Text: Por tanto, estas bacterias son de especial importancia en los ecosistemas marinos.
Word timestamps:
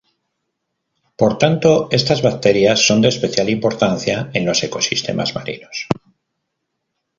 Por 1.19 1.37
tanto, 1.41 1.87
estas 1.99 2.23
bacterias 2.27 2.79
son 2.87 3.01
de 3.01 3.09
especial 3.13 3.47
importancia 3.51 4.31
en 4.33 4.47
los 4.47 4.63
ecosistemas 4.63 5.35
marinos. 5.35 5.87